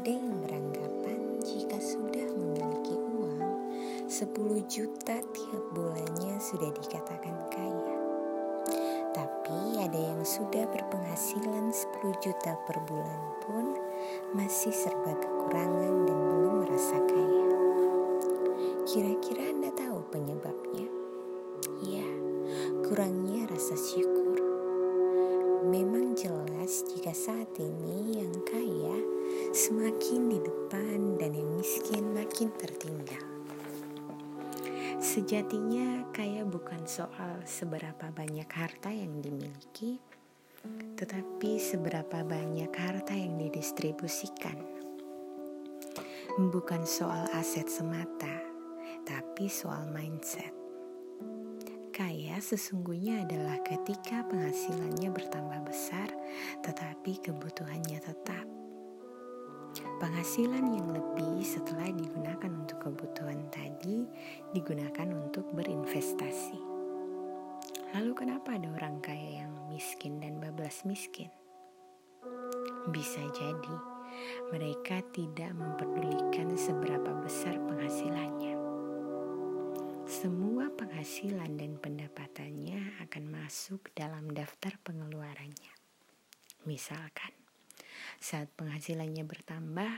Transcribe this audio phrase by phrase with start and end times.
[0.00, 3.44] Ada yang beranggapan jika sudah memiliki uang
[4.08, 4.32] 10
[4.64, 7.96] juta tiap bulannya sudah dikatakan kaya.
[9.12, 13.76] Tapi ada yang sudah berpenghasilan 10 juta per bulan pun
[14.32, 17.48] masih serba kekurangan dan belum merasa kaya.
[18.88, 19.39] Kira-kira
[29.60, 33.20] semakin di depan dan yang miskin makin tertinggal.
[34.96, 40.00] Sejatinya kaya bukan soal seberapa banyak harta yang dimiliki,
[40.96, 44.56] tetapi seberapa banyak harta yang didistribusikan.
[46.40, 48.40] Bukan soal aset semata,
[49.04, 50.56] tapi soal mindset.
[51.92, 56.08] Kaya sesungguhnya adalah ketika penghasilannya bertambah besar,
[56.64, 58.59] tetapi kebutuhannya tetap.
[60.00, 64.08] Penghasilan yang lebih setelah digunakan untuk kebutuhan tadi
[64.56, 66.56] digunakan untuk berinvestasi.
[67.92, 71.28] Lalu kenapa ada orang kaya yang miskin dan bablas miskin?
[72.88, 73.76] Bisa jadi
[74.48, 78.56] mereka tidak memperdulikan seberapa besar penghasilannya.
[80.08, 85.76] Semua penghasilan dan pendapatannya akan masuk dalam daftar pengeluarannya.
[86.64, 87.39] Misalkan,
[88.18, 89.92] saat penghasilannya bertambah,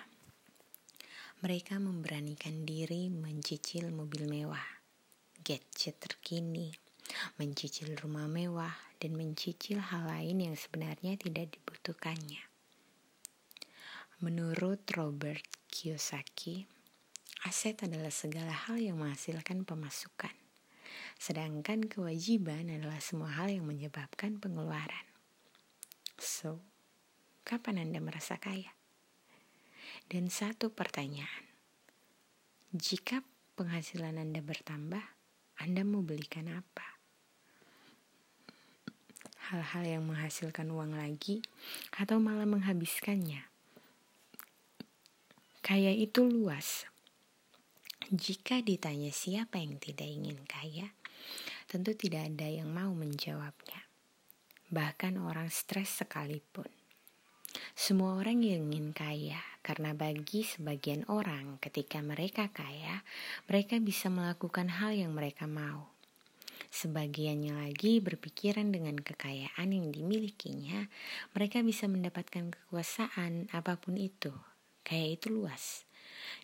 [1.42, 4.62] mereka memberanikan diri mencicil mobil mewah,
[5.42, 6.70] gadget terkini,
[7.40, 12.46] mencicil rumah mewah, dan mencicil hal lain yang sebenarnya tidak dibutuhkannya.
[14.22, 16.62] Menurut Robert Kiyosaki,
[17.42, 20.30] aset adalah segala hal yang menghasilkan pemasukan,
[21.18, 25.06] sedangkan kewajiban adalah semua hal yang menyebabkan pengeluaran.
[26.22, 26.62] So,
[27.42, 28.70] Kapan Anda merasa kaya?
[30.06, 31.46] Dan satu pertanyaan.
[32.72, 33.20] Jika
[33.58, 35.04] penghasilan Anda bertambah,
[35.60, 36.86] Anda mau belikan apa?
[39.52, 41.44] Hal-hal yang menghasilkan uang lagi
[41.92, 43.44] atau malah menghabiskannya.
[45.60, 46.88] Kaya itu luas.
[48.08, 50.90] Jika ditanya siapa yang tidak ingin kaya,
[51.70, 53.86] tentu tidak ada yang mau menjawabnya.
[54.72, 56.81] Bahkan orang stres sekalipun.
[57.72, 63.00] Semua orang ingin kaya, karena bagi sebagian orang, ketika mereka kaya,
[63.48, 65.88] mereka bisa melakukan hal yang mereka mau.
[66.68, 70.88] Sebagiannya lagi berpikiran dengan kekayaan yang dimilikinya,
[71.32, 74.32] mereka bisa mendapatkan kekuasaan apa pun itu.
[74.84, 75.88] Kaya itu luas.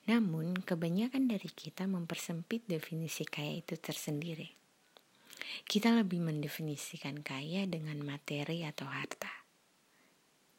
[0.08, 4.48] Namun, kebanyakan dari kita mempersempit definisi kaya itu tersendiri.
[5.64, 9.47] Kita lebih mendefinisikan kaya dengan materi atau harta.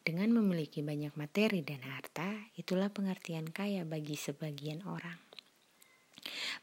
[0.02, 5.20] Dengan memiliki banyak materi dan harta, itulah pengertian kaya bagi sebagian orang.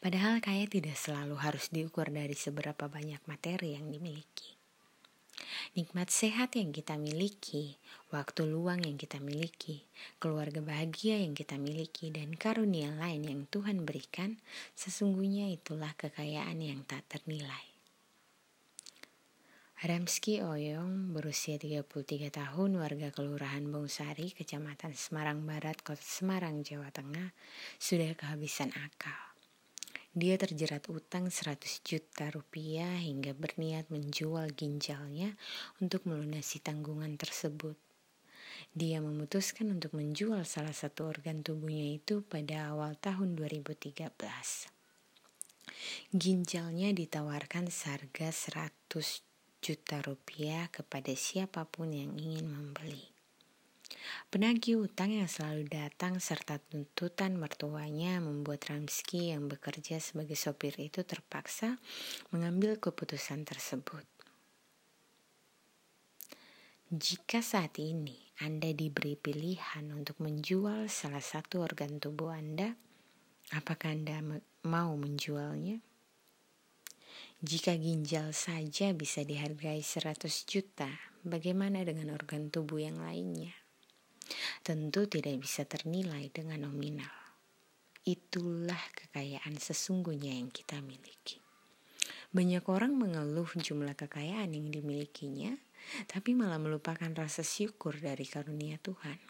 [0.00, 4.56] Padahal kaya tidak selalu harus diukur dari seberapa banyak materi yang dimiliki.
[5.76, 7.76] Nikmat sehat yang kita miliki,
[8.08, 9.84] waktu luang yang kita miliki,
[10.16, 14.40] keluarga bahagia yang kita miliki, dan karunia lain yang Tuhan berikan,
[14.72, 17.75] sesungguhnya itulah kekayaan yang tak ternilai.
[19.76, 27.36] Ramski Oyong berusia 33 tahun warga Kelurahan Bongsari, Kecamatan Semarang Barat, Kota Semarang, Jawa Tengah,
[27.76, 29.20] sudah kehabisan akal.
[30.16, 35.36] Dia terjerat utang 100 juta rupiah hingga berniat menjual ginjalnya
[35.76, 37.76] untuk melunasi tanggungan tersebut.
[38.72, 44.08] Dia memutuskan untuk menjual salah satu organ tubuhnya itu pada awal tahun 2013.
[46.16, 49.25] Ginjalnya ditawarkan seharga 100
[49.66, 53.02] juta rupiah kepada siapa pun yang ingin membeli.
[54.30, 61.02] Penagih utang yang selalu datang serta tuntutan mertuanya membuat Ramski yang bekerja sebagai sopir itu
[61.02, 61.82] terpaksa
[62.30, 64.06] mengambil keputusan tersebut.
[66.86, 72.78] Jika saat ini Anda diberi pilihan untuk menjual salah satu organ tubuh Anda,
[73.50, 74.22] apakah Anda
[74.62, 75.82] mau menjualnya?
[77.36, 80.88] Jika ginjal saja bisa dihargai 100 juta,
[81.20, 83.52] bagaimana dengan organ tubuh yang lainnya?
[84.64, 87.12] Tentu tidak bisa ternilai dengan nominal.
[88.08, 91.36] Itulah kekayaan sesungguhnya yang kita miliki.
[92.32, 95.60] Banyak orang mengeluh jumlah kekayaan yang dimilikinya,
[96.08, 99.20] tapi malah melupakan rasa syukur dari karunia Tuhan.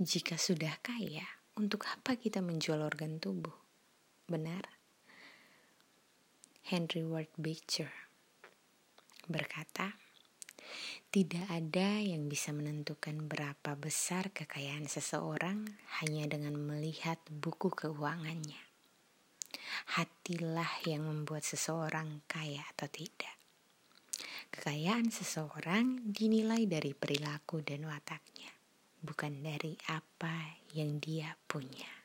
[0.00, 1.28] Jika sudah kaya,
[1.60, 3.54] untuk apa kita menjual organ tubuh?
[4.26, 4.73] Benar?
[6.64, 7.92] Henry Ward Beecher
[9.28, 10.00] berkata,
[11.12, 15.68] tidak ada yang bisa menentukan berapa besar kekayaan seseorang
[16.00, 18.64] hanya dengan melihat buku keuangannya.
[19.84, 23.36] hatilah yang membuat seseorang kaya atau tidak.
[24.48, 28.54] Kekayaan seseorang dinilai dari perilaku dan wataknya,
[29.02, 32.03] bukan dari apa yang dia punya.